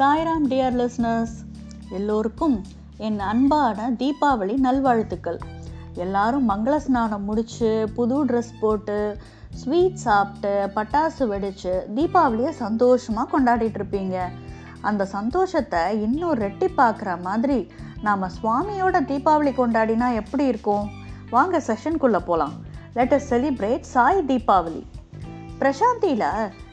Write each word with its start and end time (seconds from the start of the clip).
Sairam 0.00 0.44
dear 0.50 0.76
listeners 0.80 1.34
எல்லோருக்கும் 1.90 2.54
என் 3.06 3.18
அன்பான 3.30 3.88
தீபாவளி 3.90 4.54
நல்வாழ்த்துக்கள். 4.66 5.38
எல்லாரும் 5.94 6.46
மங்கள 6.50 6.76
ஸ்நானம் 6.76 7.24
முடிச்சு 7.24 7.88
புது 7.96 8.24
ட்ரெஸ் 8.24 8.52
போட்டு 8.60 9.16
ஸ்வீட் 9.54 9.98
சாப்பிட்டு 10.04 10.52
பட்டாசு 10.76 11.26
வெடிச்சு 11.32 11.74
தீபாவளியை 11.96 12.50
சந்தோஷமாக 12.50 13.28
கொண்டாடிட்டு 13.32 13.78
இருப்பீங்க. 13.80 14.16
அந்த 14.80 15.04
சந்தோஷத்தை 15.04 15.82
இன்னும் 16.02 16.40
ரெட்டிப்பாக்குற 16.44 17.20
மாதிரி 17.20 17.58
நாம் 18.02 18.26
சுவாமியோட 18.38 19.04
தீபாவளி 19.12 19.54
கொண்டாடினா 19.60 20.14
எப்படி 20.14 20.46
இருக்கும்? 20.46 20.90
வாங்க 21.30 21.62
செஷனுக்குள்ளே 21.68 22.22
போகலாம் 22.30 22.56
let 22.94 23.14
us 23.18 23.30
celebrate 23.30 23.80
Sai 23.80 24.24
Deepavali. 24.32 24.82
பிரசாந்தியில் 25.60 26.28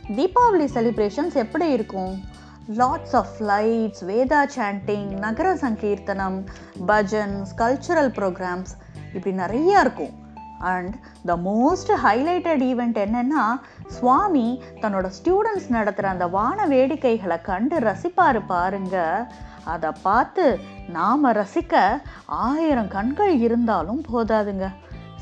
Deepavali 0.07 0.69
celebrations 0.79 1.37
எப்படி 1.45 1.71
இருக்கும்? 1.71 2.35
Lots 2.75 3.13
of 3.13 3.35
lights 3.39 4.01
Veda 4.01 4.47
chanting 4.55 5.17
நகர 5.17 5.53
சங்கீர்த்தனம் 5.55 6.45
பஜன்ஸ் 6.87 7.51
கல்ச்சுரல் 7.57 8.09
ப்ரோக்ராம்ஸ் 8.17 8.73
இப்படி 9.13 9.35
நிறையா 9.35 9.79
இருக்கும். 9.79 10.09
And 10.59 10.95
the 11.25 11.35
most 11.35 11.91
highlighted 12.05 12.63
event 12.69 12.97
என்னென்னா 13.05 13.43
சுவாமி 13.87 14.63
தன்னோட 14.81 15.11
ஸ்டூடெண்ட்ஸ் 15.23 15.69
நடத்துகிற 15.69 16.09
அந்த 16.09 16.27
வான 16.27 16.67
வேடிக்கைகளை 16.67 17.41
கண்டு 17.41 17.79
ரசிப்பார் 17.79 18.45
பாருங்க. 18.47 19.27
அதை 19.63 19.91
பார்த்து 20.03 20.59
நாம் 20.89 21.25
ரசிக்க 21.25 22.01
ஆயிரம் 22.25 22.87
கண்கள் 22.87 23.37
இருந்தாலும் 23.37 24.03
போதாதுங்க. 24.13 24.73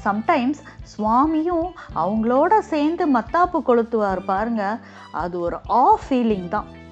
சம்டைம்ஸ் 0.05 0.63
சுவாமியும் 0.81 1.69
அவங்களோட 1.95 2.59
சேர்ந்து 2.59 3.07
மத்தாப்பு 3.13 3.61
கொளுத்துவார் 3.67 4.25
பாருங்க. 4.25 4.77
அது 5.11 5.39
ஒரு 5.39 5.59
ஆஃப் 5.67 6.01
ஃபீலிங் 6.09 6.47
தான். 6.47 6.83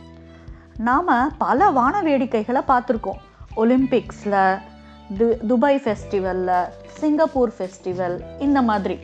நாம் 0.78 1.36
பல 1.38 1.70
வான 1.70 2.02
வேடிக்கைகளை 2.02 2.62
பார்த்துருக்கோம். 2.68 3.20
ஒலிம்பிக்ஸில் 3.56 4.60
து 5.18 5.46
துபாய் 5.48 5.82
ஃபெஸ்டிவலில் 5.84 6.70
சிங்கப்பூர் 6.88 7.54
ஃபெஸ்டிவல் 7.58 8.22
இந்த 8.40 8.62
மாதிரி. 8.62 9.00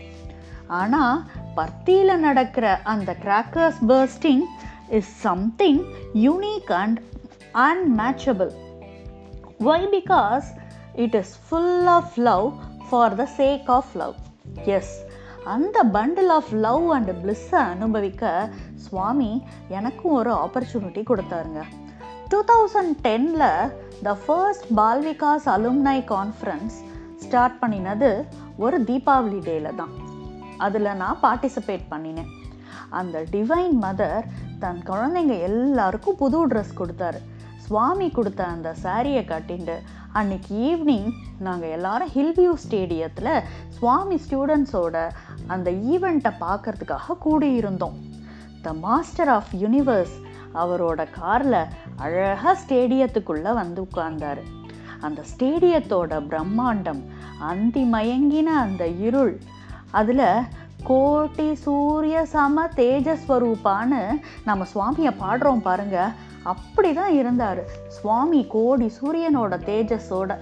ஆனால் 0.67 1.23
பர்த்தியில் 1.55 2.17
நடக்கிற 2.17 2.81
அந்த 2.83 3.15
crackers 3.23 3.79
bursting 3.87 4.43
is 4.89 5.19
something 5.19 5.83
unique 6.13 6.71
and 6.71 6.99
unmatchable 7.53 8.51
why 9.59 9.87
because 9.91 10.43
it 10.95 11.13
is 11.13 11.39
full 11.49 11.85
of 11.85 12.11
love 12.15 12.53
for 12.89 13.15
the 13.15 13.27
sake 13.37 13.65
of 13.65 13.93
love 13.93 14.13
as 14.65 15.07
அந்த 15.53 15.77
பண்டில் 15.93 16.31
ஆஃப் 16.37 16.51
லவ் 16.65 16.85
அண்ட் 16.95 17.11
பிளிஸ்ஸை 17.21 17.61
அனுபவிக்க 17.73 18.49
சுவாமி 18.85 19.31
எனக்கும் 19.77 20.17
ஒரு 20.19 20.31
ஆப்பர்ச்சுனிட்டி 20.43 21.03
கொடுத்தாருங்க. 21.09 21.61
Two 22.31 22.39
thousand 22.51 22.93
Daniil 23.07 23.47
the 24.07 24.13
first 24.25 24.67
Balvikas 24.79 25.47
alumni 25.55 25.97
conference 26.13 26.77
start 27.25 27.57
பண்ணினது 27.61 28.09
ஒரு 28.57 28.77
தீபாவளி 28.89 29.39
டேயில் 29.47 29.77
தான். 29.81 29.93
அதில் 30.65 30.97
நான் 31.01 31.21
பார்ட்டிசிபேட் 31.23 31.85
பண்ணினேன். 31.93 32.29
அந்த 32.99 33.17
டிவைன் 33.31 33.75
மதர் 33.85 34.21
தன் 34.63 34.81
குழந்தைங்க 34.89 35.35
எல்லாருக்கும் 35.49 36.19
புது 36.21 36.39
ட்ரெஸ் 36.47 36.77
கொடுத்தாரு. 36.79 37.19
சுவாமி 37.65 38.09
கொடுத்த 38.17 38.41
அந்த 38.55 38.69
சாரியை 38.83 39.23
கட்டிண்டு 39.31 39.75
அன்னைக்கு 40.13 40.55
ஈவினிங் 40.69 41.09
நாங்கள் 41.39 41.69
எல்லாரும் 41.69 42.13
ஹில்வியூ 42.15 42.53
ஸ்டேடியத்தில் 42.63 43.43
சுவாமி 43.67 44.15
ஸ்டூடெண்ட்ஸோட 44.15 45.09
அந்த 45.47 45.71
ஈவெண்ட்டை 45.71 46.31
பார்க்கறதுக்காக 46.39 47.17
கூடியிருந்தோம். 47.25 47.97
த 48.61 48.73
மாஸ்டர் 48.73 49.29
ஆஃப் 49.29 49.51
யூனிவர்ஸ் 49.59 50.15
அவரோட 50.53 51.09
காரில் 51.11 51.61
அழகாக 51.95 52.59
ஸ்டேடியத்துக்குள்ளே 52.61 53.53
வந்து 53.53 53.87
உட்கார்ந்தார். 53.87 54.41
அந்த 55.01 55.21
ஸ்டேடியத்தோட 55.31 56.13
பிரம்மாண்டம் 56.29 57.01
அந்தி 57.39 57.83
மயங்கின 57.83 58.45
அந்த 58.45 58.87
இருள் 58.87 59.39
அதில் 59.91 60.27
கோட்டி 60.87 61.53
சூரிய 61.53 62.25
சம 62.25 62.65
தேஜஸ்வரூப்பான்னு 62.75 64.01
நம்ம 64.45 64.65
சுவாமியை 64.73 65.13
பாடுறோம் 65.23 65.63
பாருங்கள் 65.67 66.13
அப்படி 66.43 66.93
தான் 66.93 67.13
இருந்தார். 67.13 67.63
சுவாமி 67.87 68.47
கோடி 68.47 68.91
சூரியனோட 69.01 69.57
தேஜஸோட. 69.69 70.37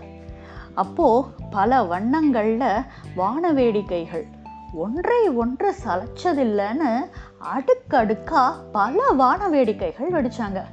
அப்போது 0.73 1.27
பல 1.51 1.83
வண்ணங்களில் 1.83 2.81
வான 3.15 3.51
வேடிக்கைகள். 3.53 4.25
ஒன்றை 4.73 5.29
ஒன்று 5.29 5.75
சளைச்சதில்லைன்னு 5.83 7.09
அடுக்கடுக்காக 7.37 8.57
பல 8.71 9.01
வான 9.11 9.47
வேடிக்கைகள் 9.47 10.11
வெடித்தாங்க 10.11 10.63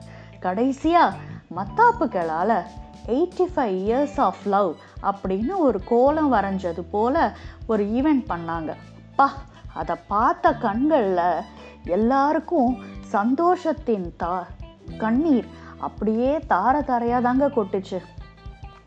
கடைசியாக 0.40 1.16
மத்தாப்புகளால் 1.56 2.62
eighty 3.06 3.46
five 3.56 3.76
years 3.86 4.20
of 4.20 4.42
love 4.44 4.74
அப்படின்னு 5.02 5.56
ஒரு 5.56 5.80
கோலம் 5.84 6.32
வரைஞ்சது 6.32 6.84
போல் 6.90 7.30
ஒரு 7.66 7.84
ஈவெண்ட் 7.84 8.24
பண்ணாங்க. 8.28 8.72
பா 9.16 9.32
அதை 9.74 9.96
பார்த்த 10.06 10.52
கண்களில் 10.52 11.42
எல்லாருக்கும் 11.84 12.76
சந்தோஷத்தின் 13.12 14.16
தா 14.16 14.46
கண்ணீர் 14.98 15.46
அப்படியே 15.78 16.38
தார 16.38 16.84
தாரையாக 16.84 17.22
தாங்க 17.22 17.46
கொட்டுச்சு. 17.46 17.98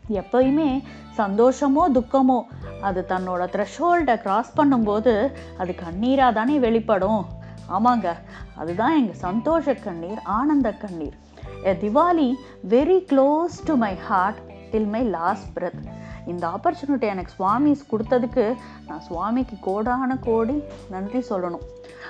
எப்பயுமே 0.08 0.82
சந்தோஷமோ 1.16 1.82
துக்கமோ 1.94 2.40
அது 2.80 3.04
தன்னோட 3.08 3.42
த்ரெஷ்ஹோல்டை 3.54 4.16
கிராஸ் 4.16 4.52
பண்ணும்போது 4.56 5.32
அது 5.58 5.74
கண்ணீராக 5.84 6.32
தானே 6.32 6.58
வெளிப்படும். 6.58 7.26
ஆமாங்க 7.68 8.12
அதுதான் 8.54 8.96
எங்கள் 8.96 9.14
சந்தோஷ 9.14 9.74
கண்ணீர் 9.74 10.20
ஆனந்த 10.24 10.72
கண்ணீர். 10.72 11.16
A 11.62 11.72
Diwali 11.72 12.34
very 12.68 12.98
close 13.10 13.58
to 13.64 13.74
my 13.74 13.96
heart 13.96 14.36
till 14.72 14.88
my 14.88 15.02
last 15.04 15.58
breath 15.58 15.82
இந்த 16.26 16.48
ஆப்பர்ச்சுனிட்டி 16.48 17.00
எனக்கு 17.00 17.32
சுவாமிஸ் 17.32 17.86
கொடுத்ததுக்கு 17.90 18.54
நான் 18.86 19.00
சுவாமிக்கு 19.00 19.56
கோடான 19.66 20.18
கோடி 20.20 20.62
நன்றி 20.90 21.24
சொல்லணும். 21.30 21.66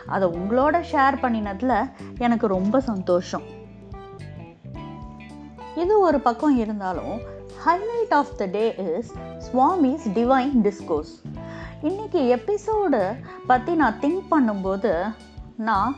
அதை 0.07 0.29
உங்களோட 0.29 0.85
ஷேர் 0.93 1.17
பண்ணினதில் 1.23 1.91
எனக்கு 2.19 2.47
ரொம்ப 2.47 2.81
சந்தோஷம். 2.81 3.58
இது 5.79 6.01
ஒரு 6.01 6.21
பக்கம் 6.21 6.57
இருந்தாலும் 6.57 7.21
highlight 7.67 8.15
of 8.15 8.37
the 8.37 8.45
day 8.45 8.75
is 8.77 9.13
Swami's 9.39 10.09
divine 10.09 10.55
discourse 10.63 11.13
இன்னைக்கு 11.83 12.21
எபிசோடு 12.37 13.01
பற்றி 13.47 13.75
நான் 13.75 13.99
திங்க் 14.01 14.27
பண்ணும்போது 14.31 15.15
நான் 15.57 15.97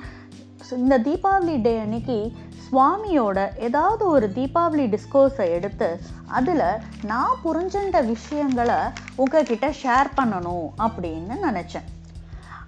இந்த 0.71 0.99
தீபாவளி 0.99 1.61
டே 1.63 1.79
அன்னைக்கு 1.79 2.33
சுவாமியோட 2.73 3.59
ஏதாவது 3.59 4.07
ஒரு 4.07 4.33
தீபாவளி 4.35 4.87
டிஸ்கோஸை 4.95 5.49
எடுத்து 5.51 6.01
அதில் 6.27 6.67
நான் 7.03 7.41
புரிஞ்சுட்ட 7.45 8.07
விஷயங்களை 8.07 8.81
உங்ககிட்ட 9.17 9.71
ஷேர் 9.83 10.11
பண்ணணும் 10.17 10.69
அப்படின்னு 10.79 11.37
நினச்சேன். 11.43 11.89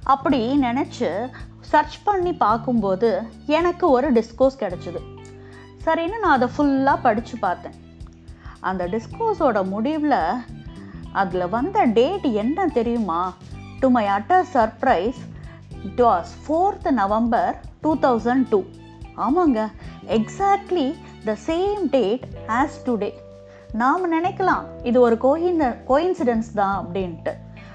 அப்படி 0.04 0.60
நினச்சி 0.60 1.30
சர்ச் 1.60 2.02
பண்ணி 2.02 2.32
பார்க்கும்போது 2.32 3.22
எனக்கு 3.46 3.90
ஒரு 3.90 4.12
டிஸ்கோஸ் 4.12 4.60
கிடச்சிது. 4.60 5.11
சரின்னு 5.84 6.18
நான் 6.22 6.36
அதை 6.38 6.48
ஃபுல்லாக 6.56 6.98
படித்து 7.02 7.36
பார்த்தேன். 7.38 7.76
அந்த 8.60 8.82
டிஸ்கோஸோட 8.86 9.64
முடிவில் 9.72 10.20
அதில் 11.20 11.52
வந்த 11.54 11.84
டேட் 11.84 12.26
என்ன 12.42 12.66
தெரியுமா? 12.66 13.22
To 13.80 13.88
my 13.90 14.04
utter 14.06 14.46
surprise 14.54 15.20
it 15.88 16.02
was 16.06 16.32
fourth 16.42 16.88
November 17.00 17.58
two 17.80 17.92
thousand 18.04 18.46
two 18.52 18.60
ஆமாங்க 19.24 19.60
exactly 20.18 20.86
the 21.24 21.36
same 21.48 21.82
date 21.96 22.24
as 22.46 22.78
today 22.86 23.10
நாம் 23.82 24.12
நினைக்கலாம் 24.12 24.64
இது 24.82 25.00
ஒரு 25.00 25.16
கோயின் 25.26 25.60
கோயின்சிடென்ஸ் 25.90 26.50
தான் 26.54 26.74
அப்படின்ட்டு. 26.80 27.32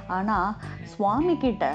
ஆனால் 0.07 0.49
சுவாமி 0.93 1.37
கிட்ட 1.37 1.65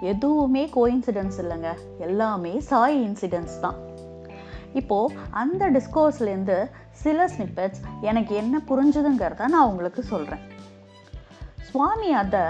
எதுவுமே 0.00 0.64
கோயின்சிடென்ஸ் 0.76 1.38
இல்லைங்க. 1.42 1.70
எல்லாமே 1.98 2.60
சாய் 2.60 2.96
இன்சிடென்ஸ் 3.08 3.56
தான். 3.60 3.78
இப்போது 4.74 5.14
அந்த 5.30 5.70
டிஸ்கோர்ஸ்லேருந்து 5.70 6.70
சில 6.90 7.26
ஸ்னிப்பெட்ஸ் 7.26 7.80
எனக்கு 8.00 8.34
என்ன 8.34 8.60
புரிஞ்சுதுங்கிறத 8.68 9.48
நான் 9.48 9.68
உங்களுக்கு 9.68 10.02
சொல்கிறேன் 10.02 10.42
சுவாமி 11.70 12.14
அதை 12.14 12.44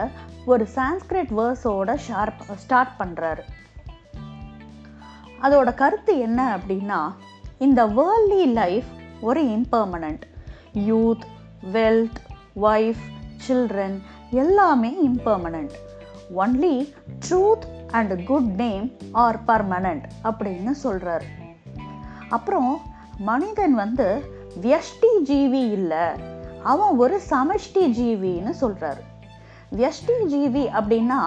ஒரு 0.46 0.66
சான்ஸ்கிரிட் 0.74 1.32
வேர்ஸோட 1.32 1.94
ஷார்ப் 1.96 2.42
ஸ்டார்ட் 2.56 2.94
பண்ணுறாரு 2.98 3.42
அதோட 5.42 5.74
கருத்து 5.74 6.18
என்ன 6.18 6.40
அப்படின்னா 6.56 7.00
இந்த 7.58 7.86
வேர்ல்டி 7.86 8.52
லைஃப் 8.52 8.90
ஒரு 9.20 9.42
impermanent 9.58 10.24
youth 10.86 11.24
wealth 11.72 12.20
wife 12.60 13.02
children 13.48 13.96
எல்லாமே 14.30 14.90
impermanent 15.04 15.74
only 16.36 16.74
truth 17.28 17.66
and 17.90 18.24
good 18.24 18.50
name 18.56 18.86
are 19.12 19.38
permanent 19.46 20.04
அப்படின்னு 20.24 20.72
சொல்கிறாரு 20.82 21.26
அப்புறம் 22.32 22.80
மனிதன் 23.18 23.74
வந்து 23.74 24.06
வியஷ்டி 24.62 25.10
ஜீவி 25.24 25.62
இல்லை 25.70 26.04
அவன் 26.62 26.96
ஒரு 26.96 27.20
சமஷ்டி 27.30 27.84
ஜீவின்னு 27.98 28.52
சொல்கிறாரு 28.60 29.02
வியஷ்டி 29.76 30.16
ஜீவி 30.26 30.64
அப்படின்னா 30.80 31.20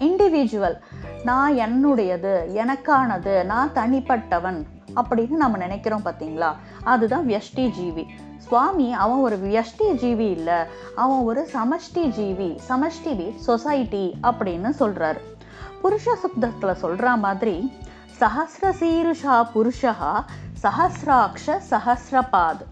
இண்டிவிஜுவல் 0.00 0.76
நான் 1.24 1.54
என்னுடையது 1.54 2.34
எனக்கானது 2.54 3.44
நான் 3.44 3.72
தனிப்பட்டவன் 3.74 4.60
அப்படின்னு 4.94 5.36
நம்ம 5.36 5.56
நினைக்கிறோம் 5.56 6.04
பார்த்தீங்களா 6.04 6.50
அதுதான் 6.84 7.26
வியஷ்டி 7.28 7.64
ஜீவி. 7.78 8.04
சுவாமி 8.38 8.92
அவன் 8.92 9.18
ஒரு 9.18 9.36
வியஷ்டி 9.36 9.88
ஜீவி 9.94 10.28
இல்லை 10.30 10.58
அவன் 10.96 11.18
ஒரு 11.18 11.48
சமஷ்டி 11.52 12.04
ஜீவி 12.18 12.58
சமஷ்டி 12.68 13.38
சொசைட்டி 13.38 14.16
அப்படின்னு 14.22 14.70
சொல்கிறாரு 14.80 15.20
புருஷ 15.82 16.16
சுப்தத்தில் 16.22 16.72
சொல்கிற 16.72 17.16
மாதிரி 17.16 17.72
சஹசிரசீருஷா 18.20 19.34
புருஷா 19.54 19.94
சஹசிராட்ச 20.62 21.54
சஹசிரபாத். 21.70 22.62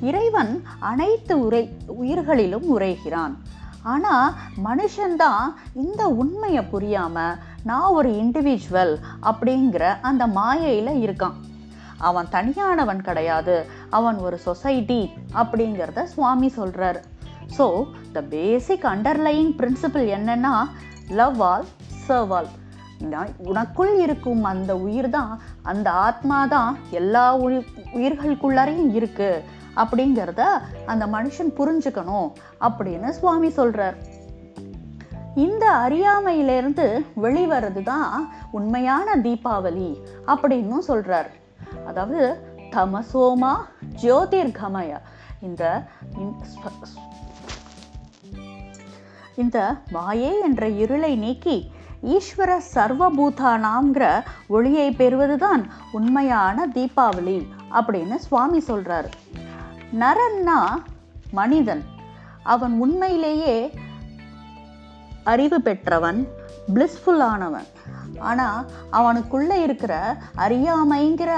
இறைவன் 0.00 0.52
அனைத்து 0.90 1.34
உரை 1.44 1.62
உயிர்களிலும் 2.02 2.68
உரைகிறான். 2.74 3.34
ஆனால் 3.82 4.34
மனுஷன்தான் 4.64 5.46
இந்த 5.74 6.02
உண்மையை 6.22 6.62
புரியாமல் 6.64 7.38
நான் 7.64 7.94
ஒரு 7.98 8.10
இண்டிவிஜுவல் 8.22 8.94
அப்படிங்கிற 9.30 9.84
அந்த 10.00 10.26
மாயையில் 10.38 10.92
இருக்கான். 11.06 11.36
அவன் 12.10 12.28
தனியானவன் 12.30 13.02
கிடையாது 13.02 13.56
அவன் 13.90 14.16
ஒரு 14.18 14.38
சொசைட்டி 14.38 15.02
அப்படிங்கிறத 15.34 16.02
சுவாமி 16.14 16.48
சொல்கிறார் 16.48 17.00
so 17.58 17.66
the 18.12 18.20
basic 18.34 18.88
underlying 18.94 19.54
principle 19.60 20.08
என்னன்னா 20.18 20.54
லவ் 21.20 21.40
ஆல் 21.42 21.66
சர்வ் 22.08 22.34
ஆல் 22.38 22.50
உனக்குள் 23.36 23.98
இருக்கும் 23.98 24.44
அந்த 24.44 24.76
உயிர் 24.76 25.10
தான் 25.10 25.42
அந்த 25.62 25.90
ஆத்மா 25.90 26.46
தான் 26.46 26.78
எல்லா 26.90 27.36
உயிர் 27.36 27.64
உயிர்களுக்குள்ளாரையும் 27.92 28.94
இருக்கு. 28.94 29.44
அப்படிங்கிறத 29.76 30.42
அந்த 30.86 31.06
மனுஷன் 31.06 31.54
புரிஞ்சுக்கணும் 31.56 32.32
அப்படின்னு 32.60 33.08
சுவாமி 33.08 33.48
சொல்றார். 33.48 33.94
இந்த 35.34 35.70
அறியாமையிலிருந்து 35.70 37.06
வெளிவரது 37.14 37.82
தான் 37.82 38.32
உண்மையான 38.50 39.16
தீபாவளி 39.16 40.00
அப்படின்னும் 40.26 40.88
சொல்றார். 40.88 41.30
அதாவது 41.86 42.46
தமசோமா 42.70 43.54
ஜோதிர்கமய. 44.02 44.98
இந்த 45.42 45.88
இந்த 49.36 49.74
மாயே 49.92 50.32
என்ற 50.42 50.68
இருளை 50.68 51.16
நீக்கி 51.16 51.72
ஈஸ்வர 52.02 52.50
சர்வபூதானாங்கிற 52.74 54.04
ஒளியை 54.48 54.90
பெறுவதுதான் 54.90 55.62
உண்மையான 55.92 56.66
தீபாவளி 56.66 57.38
அப்படின்னு 57.78 58.16
சுவாமி 58.26 58.60
சொல்கிறார் 58.60 59.08
நரன்னா 60.00 60.58
மனிதன். 61.30 61.84
அவன் 62.42 62.74
உண்மையிலேயே 62.80 63.56
அறிவு 65.24 65.60
பெற்றவன் 65.60 66.20
பிளிஸ்ஃபுல்லானவன் 66.74 67.68
ஆனால் 68.18 68.66
அவனுக்குள்ளே 68.90 69.62
இருக்கிற 69.62 69.94
அறியாமைங்கிற 70.36 71.32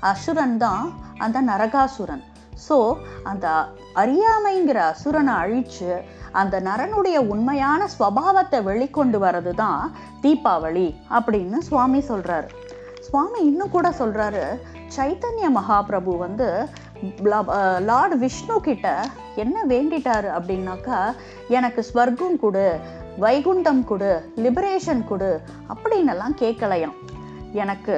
அசுரன் 0.00 0.56
தான் 0.56 0.84
அந்த 1.18 1.38
நரகாசுரன். 1.42 2.24
ஸோ 2.66 2.76
அந்த 3.22 3.46
அறியாமைங்கிற 3.94 4.78
அசுரனை 4.92 5.34
அழித்து 5.34 5.90
அந்த 6.32 6.56
நரனுடைய 6.60 7.18
உண்மையான 7.28 7.82
ஸ்வபாவத்தை 7.94 8.58
வெளிக்கொண்டு 8.62 9.18
வர்றது 9.18 9.52
தான் 9.54 9.82
தீபாவளி 10.22 10.88
அப்படின்னு 11.10 11.60
சுவாமி 11.68 12.00
சொல்கிறாரு 12.08 12.48
சுவாமி 13.08 13.40
இன்னும் 13.42 13.70
கூட 13.70 13.88
சொல்கிறாரு 13.98 14.44
சைத்தன்ய 14.96 15.48
மகாபிரபு 15.50 16.12
வந்து 16.16 16.48
லார்ட் 17.84 18.14
விஷ்ணு 18.18 18.56
கிட்ட 18.60 18.86
என்ன 19.36 19.56
வேண்டிட்டாரு 19.66 20.28
அப்படின்னாக்கா 20.36 20.98
எனக்கு 21.48 21.80
ஸ்வர்க்கம் 21.82 22.40
கொடு 22.40 22.66
வைகுண்டம் 23.18 23.84
கொடு 23.84 24.10
லிபரேஷன் 24.36 25.04
கொடு 25.04 25.30
அப்படின்னெல்லாம் 25.68 26.34
கேட்கலையாம் 26.40 26.98
எனக்கு 27.54 27.96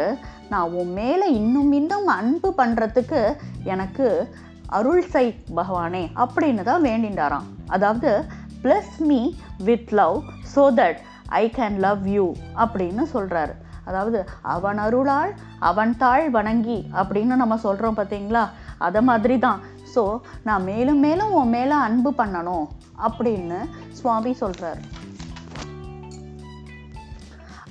நான் 0.49 0.73
உன் 0.73 0.93
மேலே 0.93 1.27
இன்னும் 1.33 1.73
இன்னும் 1.73 2.09
அன்பு 2.11 2.49
பண்ணுறதுக்கு 2.59 3.21
எனக்கு 3.65 4.07
அருள் 4.73 5.07
செய் 5.11 5.31
பகவானே 5.55 6.03
அப்படின்னு 6.17 6.63
தான் 6.63 6.85
வேண்டிண்டாராம். 6.85 7.47
அதாவது 7.69 8.11
bless 8.63 8.95
me 9.01 9.21
with 9.65 9.91
love 9.93 10.17
so 10.55 10.65
that 10.75 11.01
I 11.39 11.45
can 11.57 11.77
love 11.79 12.07
you 12.09 12.27
அப்படின்னு 12.57 13.05
சொல்கிறாரு 13.13 13.55
அதாவது 13.85 14.19
அவன் 14.55 14.79
அருளால் 14.79 15.33
அவன் 15.61 15.93
தாழ் 15.97 16.31
வணங்கி 16.31 16.79
அப்படின்னு 16.95 17.35
நம்ம 17.37 17.57
சொல்கிறோம் 17.57 17.99
பார்த்தீங்களா 17.99 18.43
அதை 18.79 19.01
மாதிரி 19.03 19.39
தான் 19.39 19.61
ஸோ 19.95 20.03
நான் 20.43 20.65
மேலும் 20.65 21.01
மேலும் 21.01 21.33
உன் 21.33 21.49
மேலே 21.49 21.77
அன்பு 21.87 22.11
பண்ணணும் 22.19 22.67
அப்படின்னு 23.09 23.59
சுவாமி 23.93 24.33
சொல்கிறார் 24.33 24.81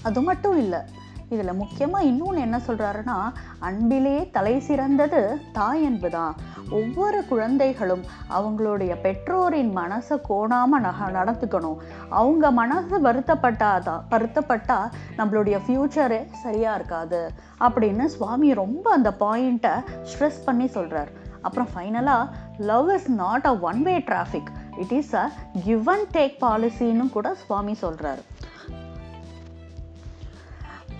அது 0.03 0.21
மட்டும் 0.21 0.57
இல்லை 0.57 0.81
இதில் 1.29 1.53
முக்கியமாக 1.53 2.05
இன்னொன்று 2.05 2.39
என்ன 2.39 2.57
சொல்கிறாருன்னா 2.67 3.17
அன்பிலே 3.59 4.29
தலை 4.31 4.59
சிறந்தது 4.59 5.41
தாய் 5.53 5.85
அன்பு 5.85 6.09
தான் 6.09 6.35
ஒவ்வொரு 6.69 7.25
குழந்தைகளும் 7.25 8.03
அவங்களுடைய 8.29 9.01
பெற்றோரின் 9.01 9.77
மனசை 9.77 10.17
கோணாமல் 10.29 10.85
நக 10.87 11.09
நடத்துக்கணும். 11.09 11.77
அவங்க 12.09 12.51
மனசு 12.51 12.99
வருத்தப்பட்டாதான் 13.01 14.01
வருத்தப்பட்டால் 14.09 14.91
நம்மளுடைய 15.17 15.59
ஃப்யூச்சரே 15.67 16.31
சரியாக 16.31 16.75
இருக்காது. 16.75 17.31
அப்படின்னு 17.59 18.05
சுவாமி 18.05 18.53
ரொம்ப 18.53 18.91
அந்த 18.91 19.13
பாயிண்ட்டை 19.19 19.75
ஸ்ட்ரெஸ் 20.03 20.41
பண்ணி 20.45 20.67
சொல்கிறார் 20.67 21.11
அப்புறம் 21.41 21.67
ஃபைனலாக 21.75 22.29
love 22.57 22.89
is 22.89 23.09
not 23.11 23.45
a 23.45 23.57
one 23.57 23.81
way 23.81 23.97
traffic 23.97 24.51
it 24.77 24.91
is 24.91 25.13
a 25.13 25.31
give 25.63 25.89
and 25.89 26.17
take 26.17 26.35
பாலிசின்னு 26.41 27.09
கூட 27.09 27.33
சுவாமி 27.33 27.75
சொல்கிறாரு 27.81 28.23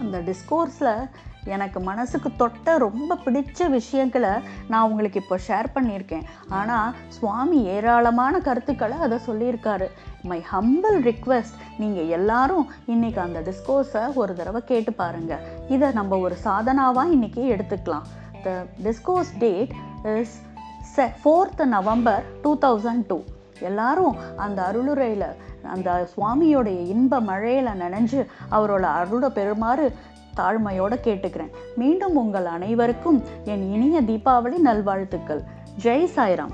அந்த 0.04 0.18
டிஸ்கோர்ஸில் 0.30 0.94
எனக்கு 1.54 1.80
மனசுக்கு 1.88 2.30
தொட்ட 2.40 2.78
ரொம்ப 2.84 3.18
பிடிச்ச 3.25 3.68
விஷயங்களை 3.75 4.31
நான் 4.72 4.88
உங்களுக்கு 4.90 5.22
இப்போ 5.22 5.38
ஷேர் 5.48 5.68
பண்ணியிருக்கேன். 5.75 6.25
ஆனால் 6.57 6.96
சுவாமி 7.18 7.60
ஏராளமான 7.75 8.40
கருத்துக்களை 8.48 8.98
அதை 9.06 9.18
சொல்லியிருக்காரு. 9.28 9.88
மை 10.31 10.40
ஹம்பிள் 10.51 10.98
ரிக்வெஸ்ட் 11.10 11.57
நீங்கள் 11.81 12.12
எல்லாரும் 12.18 12.68
இன்னைக்கு 12.94 13.22
அந்த 13.28 13.42
டிஸ்கோர்ஸை 13.50 14.04
ஒரு 14.22 14.36
தடவை 14.40 14.62
கேட்டு 14.72 14.94
பாருங்கள் 15.01 15.46
இதை 15.75 15.90
நம்ம 16.00 16.19
ஒரு 16.28 16.38
சாதனாவாக 16.46 17.13
இன்றைக்கி 17.16 17.44
எடுத்துக்கலாம். 17.56 18.07
The 18.46 18.50
discourse 18.88 19.34
date 19.46 19.74
is 20.18 20.38
the 20.96 21.10
fourth 21.22 21.62
November 21.78 22.24
two 22.44 22.51
thousand 22.66 23.06
two 23.12 23.19
எல்லாரும் 23.61 24.15
அந்த 24.38 24.71
அருளுரையில் 24.71 25.35
அந்த 25.63 26.07
சுவாமியோடைய 26.17 26.88
இன்ப 26.88 27.19
மழையில் 27.19 27.65
நனைஞ்சு 27.65 28.25
அவரோட 28.51 28.81
அருளை 28.81 29.29
பெறுமாறு 29.29 29.94
தாழ்மையோடு 30.35 30.95
கேட்டுக்கிறேன். 31.03 31.51
மீண்டும் 31.75 32.15
உங்கள் 32.15 32.45
அனைவருக்கும் 32.45 33.24
என் 33.45 33.72
இனிய 33.72 34.01
தீபாவளி 34.01 34.57
நல்வாழ்த்துக்கள். 34.57 35.43
ஜெய் 35.84 36.10
சாய்ராம். 36.15 36.53